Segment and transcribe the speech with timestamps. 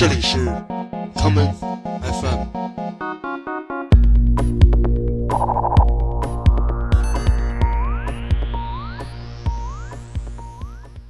[0.00, 0.38] 这里是
[1.14, 1.52] common
[2.00, 2.46] FM。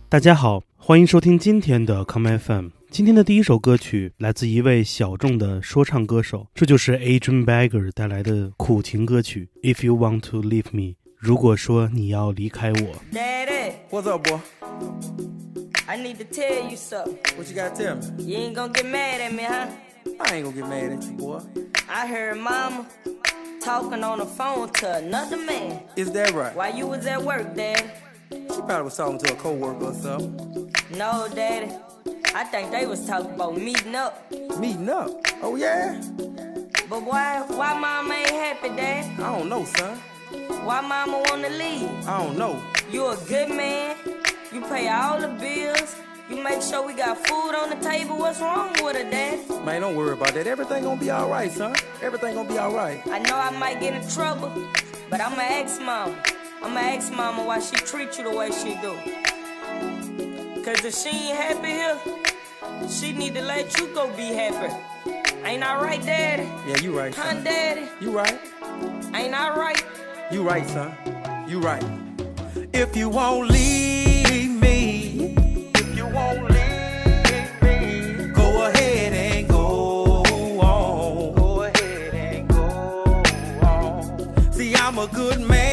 [0.09, 2.71] 大家好，欢迎收听今天的 Come FM。
[2.91, 10.83] 今天的第一首歌曲来自一位小众的说唱歌手，这就是 Adrian Bagger 带来的苦情歌曲《If You Want to Leave Me》。
[11.17, 13.01] 如果说你要离开我，
[15.91, 16.15] Daddy, What's up, boy?
[16.15, 17.37] I need to tell you something.
[17.37, 18.25] What you gotta tell me?
[18.25, 19.67] You ain't gonna get mad at me, huh?
[20.21, 21.41] I ain't gonna get mad at you, boy.
[21.89, 22.87] I heard mama
[23.61, 26.55] talking on the phone to another man Is that right?
[26.55, 27.91] while you was at work, Daddy.
[28.31, 30.73] She probably was talking to a coworker or something.
[30.97, 31.73] No, Daddy.
[32.35, 34.31] I think they was talking about meeting up.
[34.59, 35.11] Meeting up.
[35.43, 36.01] Oh yeah?
[36.89, 39.21] But why why mama ain't happy, Dad?
[39.21, 39.99] I don't know, son.
[40.65, 41.91] Why mama wanna leave?
[42.07, 42.63] I don't know.
[42.93, 43.97] You a good man.
[44.53, 45.97] You pay all the bills.
[46.29, 48.17] You make sure we got food on the table.
[48.19, 49.43] What's wrong with her, Daddy?
[49.65, 50.47] Man, don't worry about that.
[50.47, 51.75] Everything gonna be alright, son.
[52.03, 53.05] Everything gonna be alright.
[53.09, 54.53] I know I might get in trouble,
[55.09, 56.17] but I'ma ask mama.
[56.63, 58.95] I'ma ask mama why she treat you the way she do.
[60.65, 64.73] Cause if she ain't happy here, she need to let you go be happy.
[65.45, 66.43] Ain't I right, daddy?
[66.69, 67.45] Yeah, you right, Huh, son.
[67.45, 67.89] daddy?
[68.01, 68.39] You right.
[69.15, 69.83] Ain't I right?
[70.31, 70.93] You right, son.
[71.49, 71.83] You right.
[72.73, 74.00] If you won't leave
[85.01, 85.70] a good man,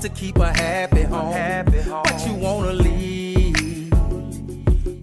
[0.00, 1.32] to keep her happy home.
[1.32, 2.02] Happy home.
[2.04, 3.90] But you wanna leave.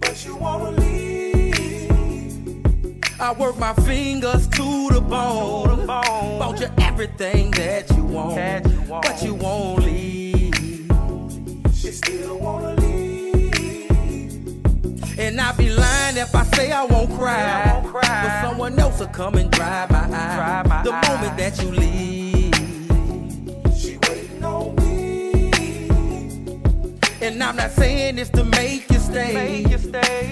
[0.00, 1.90] But you wanna leave.
[3.20, 5.86] I work my fingers to the bone.
[5.86, 8.64] Bought you everything that you want.
[8.88, 10.90] But you won't leave.
[11.74, 13.88] She still wanna leave.
[15.16, 17.82] And I'd be lying if I say I won't cry.
[17.92, 20.82] But someone else will come and dry my eye.
[20.82, 22.07] the moment that you leave.
[27.28, 29.66] And I'm not saying this to make you stay.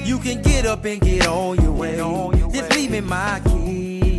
[0.06, 1.96] You can get up and get on your way.
[2.50, 4.18] Just leave me my key.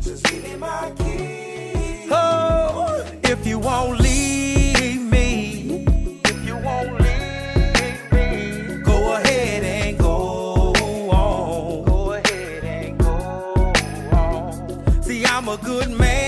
[0.00, 2.06] Just give me my key.
[2.08, 5.84] Oh, if you won't leave me,
[6.24, 10.72] if you won't leave me, go ahead and go
[11.10, 11.84] on.
[11.84, 13.74] Go ahead and go
[14.12, 15.02] on.
[15.02, 16.19] See, I'm a good man,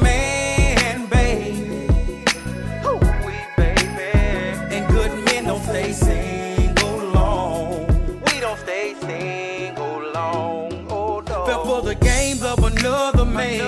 [0.00, 2.24] man, baby.
[2.84, 4.12] Oh, we baby.
[4.74, 7.86] And good men don't stay single long.
[8.26, 10.86] We don't stay single long.
[10.90, 11.46] Oh, no.
[11.46, 13.60] Fell for the games of another man.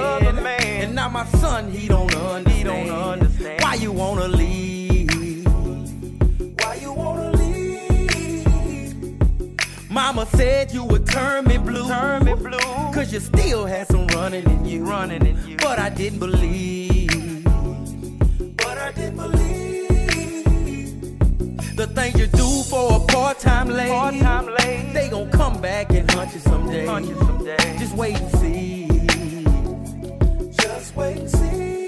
[0.47, 2.57] And now my son, he don't understand.
[2.57, 3.63] He don't understand.
[3.63, 5.45] Why you wanna leave?
[6.61, 7.51] Why you wanna leave?
[9.91, 11.87] Mama said you would turn me blue.
[11.89, 12.59] Turn me blue.
[12.93, 14.85] Cause you still had some running in you.
[14.85, 15.34] Running in you.
[15.65, 17.43] But I didn't believe.
[18.57, 20.47] But I didn't believe.
[21.75, 23.91] The things you do for a part-time lady.
[23.91, 24.93] Part-time lady.
[24.93, 26.85] They gon' come back and hunt you someday.
[26.87, 27.79] Hunt you someday.
[27.79, 28.89] Just wait and see.
[30.63, 31.87] Just wait and see.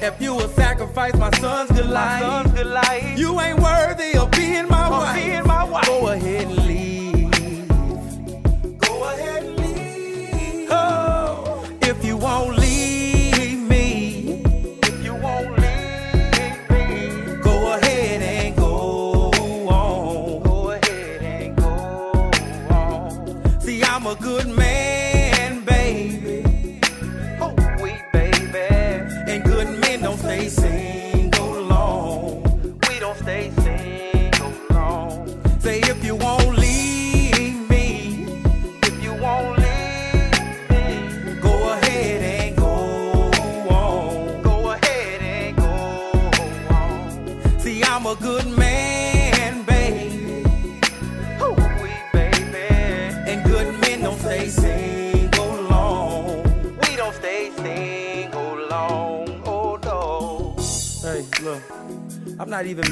[0.00, 5.86] If you will sacrifice my son's good life, you ain't worthy of being my wife.
[5.86, 6.67] Go ahead and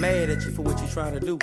[0.07, 1.37] mad at you for what you're trying to do.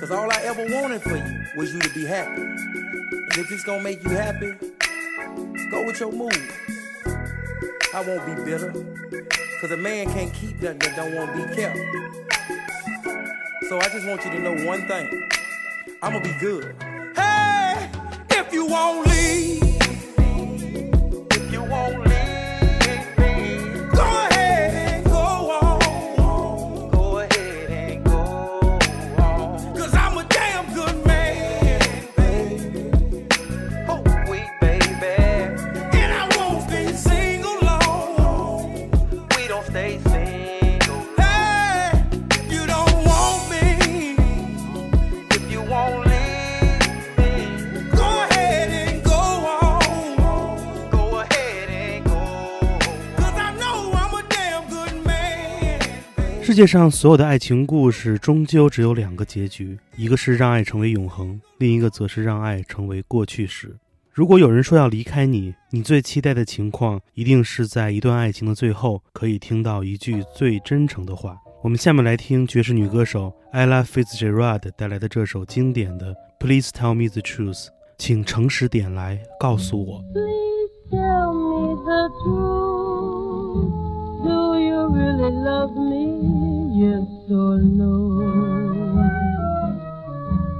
[0.00, 2.42] Cause all I ever wanted for you was you to be happy.
[2.42, 4.52] And if it's gonna make you happy,
[5.70, 6.42] go with your mood.
[7.94, 8.72] I won't be bitter.
[9.60, 11.78] Cause a man can't keep nothing that don't want to be kept.
[13.68, 15.28] So I just want you to know one thing.
[16.02, 16.74] I'ma be good.
[17.14, 17.90] Hey,
[18.30, 19.65] if you won't leave,
[56.46, 63.74] 世界上所有的爱情故事终究只有两个结局，一个是让爱成为永恒，另一个则是让爱成为过去式。
[64.12, 71.36] 如果有人说要离开你，你最期待的情况一定是在一段爱情的最后可以听到一句最真诚的话。
[71.64, 77.64] 我们下面来听爵士女歌手 Ella Fitzgerald 带来的这首经典的《Please Tell Me the Truth》，
[77.98, 80.00] 请诚实点来告诉我。
[80.14, 82.86] Please tell me the truth.
[84.22, 86.05] Do you really love me?
[86.78, 88.20] Or no?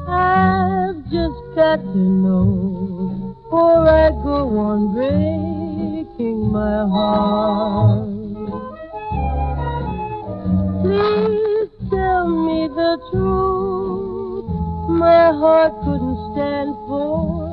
[0.08, 8.08] I've just got to know, or I go on breaking my heart.
[10.82, 14.48] Please tell me the truth.
[14.98, 17.45] My heart couldn't stand for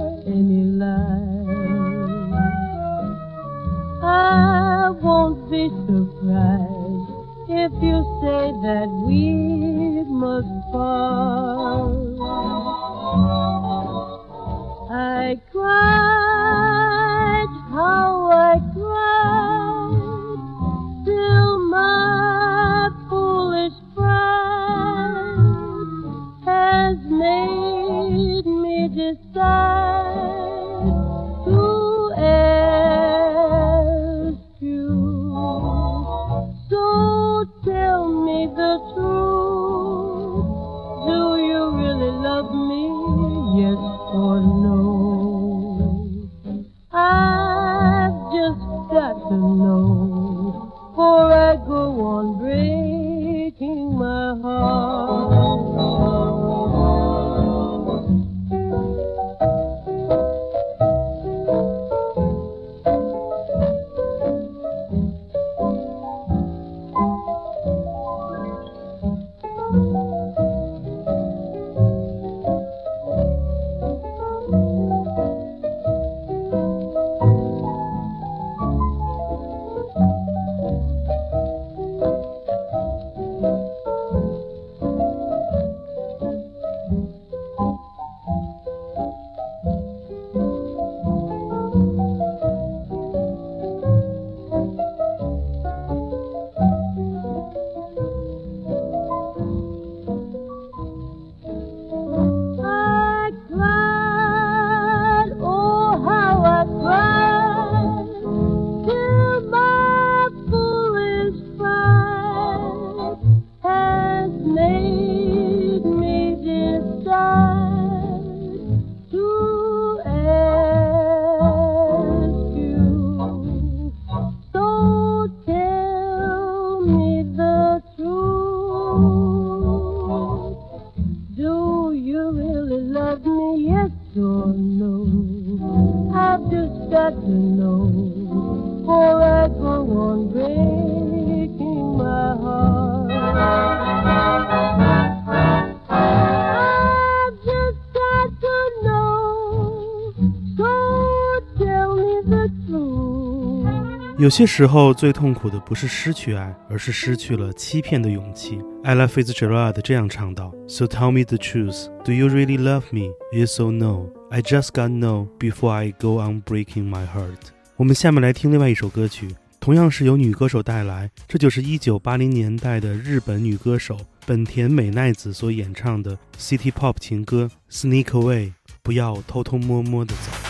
[154.24, 158.58] 有些时候，最痛苦的不是失去爱，而是失去了欺骗的勇气。
[158.86, 161.90] Ella Fitzgerald 这样唱道：“So tell me the truth.
[162.06, 163.12] Do you really love me?
[163.34, 164.12] Yes or no?
[164.32, 169.28] I just got know before I go on breaking my heart.” 我们下面来听另外一首歌曲
[169.60, 178.46] 同样是由女歌手带来，这就是1980年代的日本女歌手本田美奈子所演唱的 City Pop 情歌《Sneak Away》，
[178.82, 180.43] 不要偷偷摸摸的走。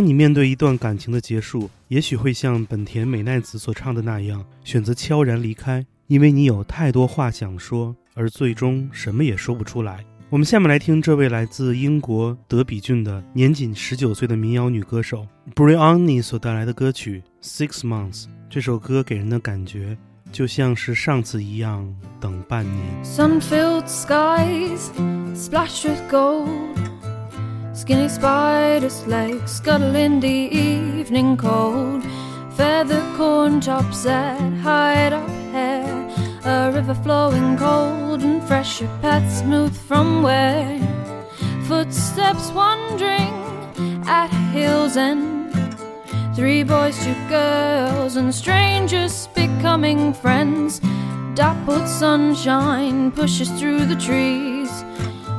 [0.00, 10.02] 当你面对一段感情的结束，也许会像本田美奈子所唱的那样，选择悄然离开，因为你有太多话想说，而最终什么也说不出来。
[10.30, 18.22] 我们下面来听这位来自英国德比郡的年仅十九岁的民谣女歌手 Brianni 所带来的歌曲《Six Months》。
[18.48, 19.98] 这首歌给人的感觉
[20.32, 23.04] 就像是上次一样，等半年。
[23.04, 24.80] Sun-filled skies
[25.34, 26.79] splash with gold.
[27.80, 32.04] Skinny spider's legs scuttle in the evening cold.
[32.50, 35.88] Feather corn tops that hide our hair.
[36.44, 40.78] A river flowing cold and fresh, a path smooth from where.
[41.64, 43.32] Footsteps wandering
[44.06, 45.50] at hill's end.
[46.36, 50.82] Three boys, two girls, and strangers becoming friends.
[51.34, 54.84] Dappled sunshine pushes through the trees.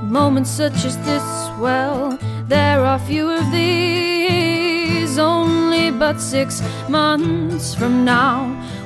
[0.01, 1.23] Moments such as this,
[1.59, 2.17] well,
[2.51, 5.17] there are few of these.
[5.17, 8.37] Only but six months from now,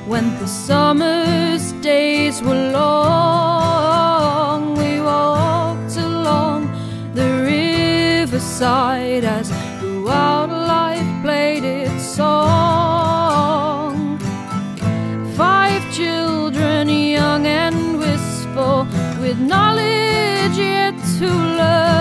[0.06, 6.60] when the summer's days were long, we walked along
[7.14, 13.96] the riverside as the wildlife played its song.
[15.36, 18.86] Five children, young and wistful,
[19.20, 21.28] with knowledge yet to
[21.60, 21.95] learn,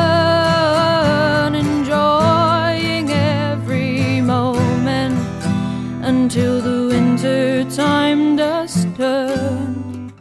[6.36, 10.12] until the winter time does turn.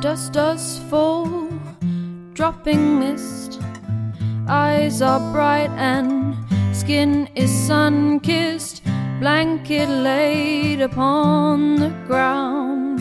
[0.00, 1.48] Dust does fall,
[2.32, 3.60] dropping mist.
[4.46, 6.36] Eyes are bright and
[6.72, 8.84] skin is sun kissed.
[9.18, 13.00] Blanket laid upon the ground,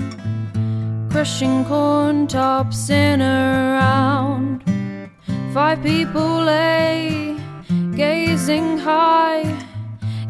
[1.11, 4.63] crushing corn tops in a round.
[5.53, 7.37] Five people lay
[7.95, 9.43] gazing high,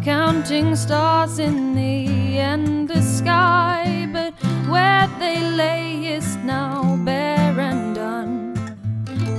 [0.04, 4.08] counting stars in the endless sky.
[4.12, 4.34] But
[4.70, 8.56] where they lay is now bare and done,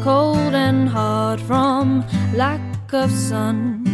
[0.02, 2.04] cold and hard from
[2.35, 3.85] lack of sun.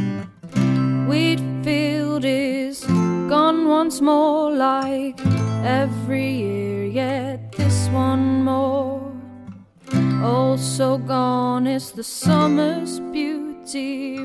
[1.08, 2.84] Wheat field is
[3.28, 5.20] gone once more, like
[5.64, 9.12] every year, yet this one more.
[10.22, 14.18] Also gone is the summer's beauty,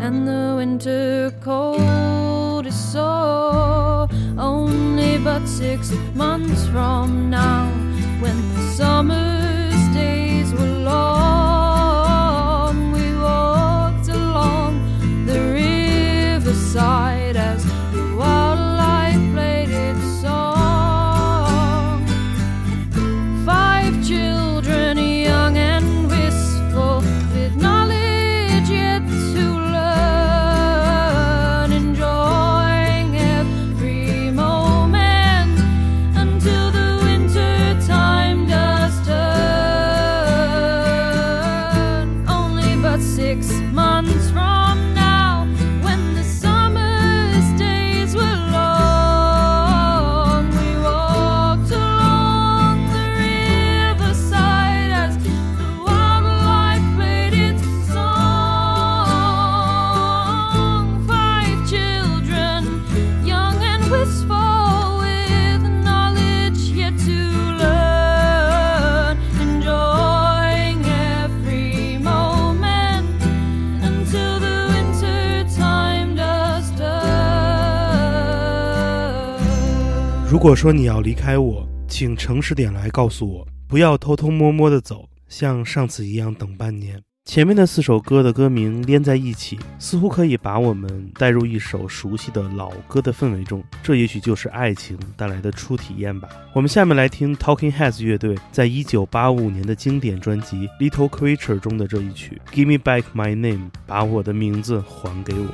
[0.00, 4.08] and the winter cold is sore.
[4.38, 7.66] Only but six months from now,
[8.20, 14.72] when the summer's days were long, we walked along
[15.26, 17.17] the riverside
[43.28, 43.67] six
[80.38, 87.02] 如果说你要离开我，请诚实点来告诉我，不要偷偷摸摸的走，像上次一样等半年。
[87.24, 96.28] 前面的四首歌的歌名连在一起，似乎可以把我们带入一首熟悉的老歌的氛围中，这也许就是爱情带来的初体验吧。
[96.52, 105.48] 我们下面来听 Talking Heads 乐队在一九八五年的经典专辑《Little Creature》中的这一曲《Give Me Back My Name》，把我的名字还给我。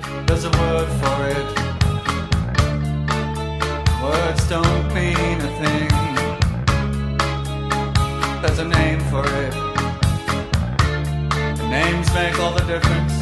[12.15, 13.15] Make all the difference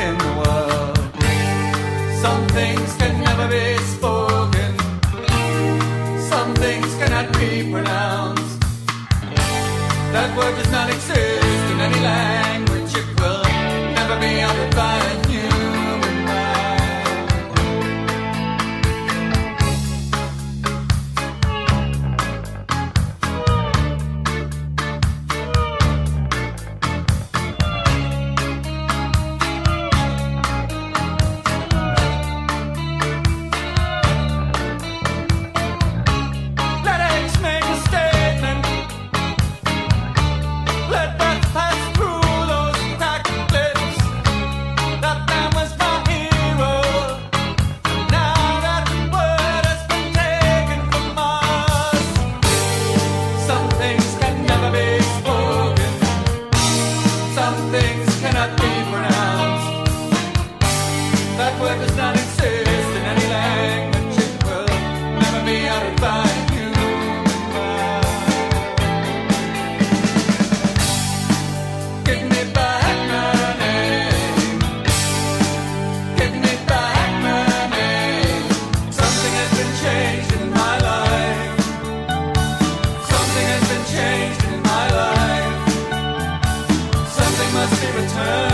[0.00, 0.98] in the world.
[2.24, 4.70] Some things can never be spoken.
[6.32, 8.60] Some things cannot be pronounced.
[10.14, 12.92] That word does not exist in any language.
[12.96, 13.44] It will
[13.98, 14.40] never be
[88.18, 88.47] return.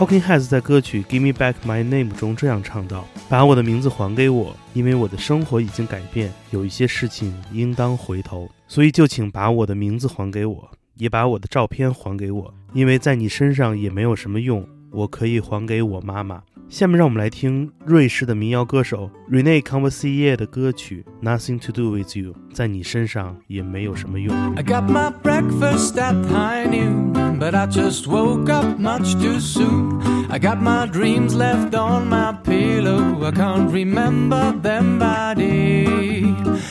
[0.00, 20.09] Talking Heads 在歌曲《Give Me Back My Name》中这样唱道：“把我的名字还给我，因为我的生活已经改变，有一些事情应当回头，所以就请把我的名字还给我，也把我的照片还给我，因为在你身上也没有什么用，我可以还给我妈妈。”下面让我们来听瑞士的民谣歌手 Rene c o n v e r s
[20.09, 24.35] i e r 的歌曲《Nothing to Do with You》，在你身上也没有什么用。
[24.55, 30.01] I got my breakfast at high noon, but I just woke up much too soon.
[30.29, 33.23] I got my dreams left on my pillow.
[33.23, 35.85] I can't remember them by day.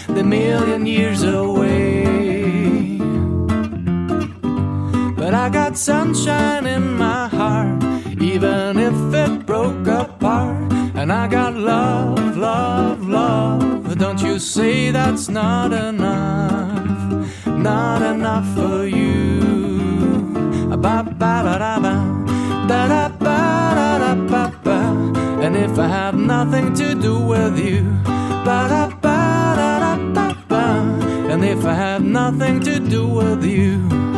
[0.09, 2.05] They're million years away.
[5.17, 7.83] But I got sunshine in my heart,
[8.21, 8.88] even if
[11.20, 13.98] I got love, love, love.
[13.98, 19.42] Don't you say that's not enough, not enough for you.
[20.70, 21.96] Ba ba da da ba,
[22.70, 23.38] da da ba
[23.80, 24.80] da da ba ba.
[25.44, 27.84] And if I have nothing to do with you,
[28.46, 29.20] ba da ba
[29.60, 30.64] da da ba ba.
[31.32, 34.09] And if I have nothing to do with you.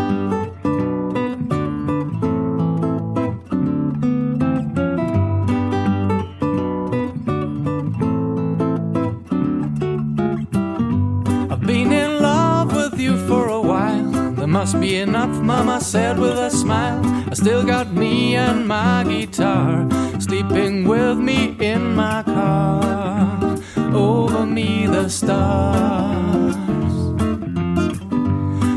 [14.61, 17.01] Must be enough, Mama said with a smile.
[17.31, 23.57] I still got me and my guitar sleeping with me in my car.
[23.91, 26.55] Over me, the stars.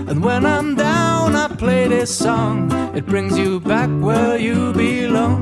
[0.09, 2.73] And when I'm down, I play this song.
[2.97, 5.39] It brings you back where you belong.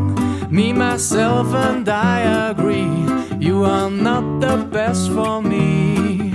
[0.50, 2.90] Me, myself, and I agree.
[3.38, 6.32] You are not the best for me.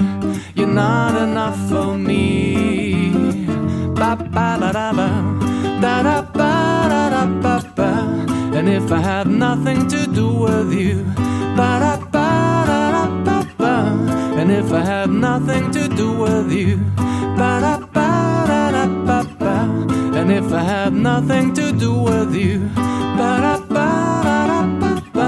[0.55, 3.26] You're not enough for me.
[8.57, 11.03] And if I had nothing to do with you.
[14.39, 16.77] And if I had nothing to do with you.
[20.15, 25.01] And if I had nothing to do with you, ba da ba da da ba
[25.13, 25.27] ba.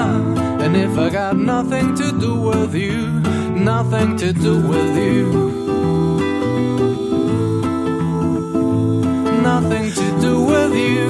[0.64, 3.08] And if I got nothing to do with you,
[3.56, 5.60] nothing to do with you.
[9.42, 11.10] Nothing to do with you.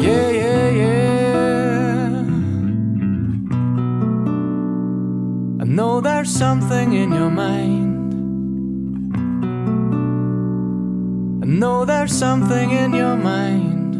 [0.00, 2.22] Yeah, yeah, yeah.
[5.60, 8.12] I know there's something in your mind.
[11.42, 13.94] I know there's something in your mind.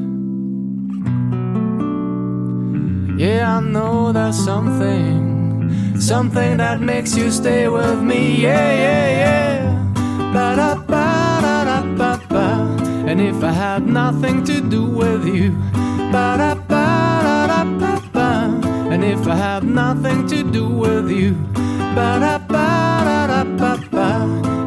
[3.21, 8.41] Yeah, I know there's something, something that makes you stay with me.
[8.41, 9.58] Yeah, yeah, yeah.
[13.11, 15.57] And if I had nothing to do with you.
[18.93, 21.37] And if I had nothing to do with you.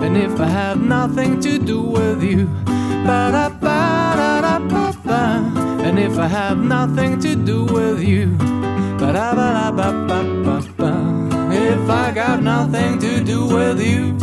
[0.04, 2.50] And if I had nothing to do with you.
[5.84, 8.38] And if I had nothing to do with you.
[11.54, 14.17] If I got nothing to do with you,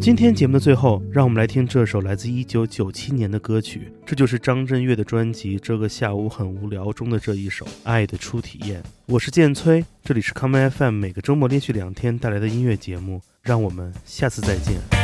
[0.00, 8.82] 今天节目的最后，让我们来听这首来自一九九七年的歌曲，这就是张震岳的专辑《这个下午很无聊》中的这一首《爱的初体验》。
[9.06, 15.03] 我是建崔，这里是 Come FM 每个周末连续两天带来的音乐节目，让我们下次再见。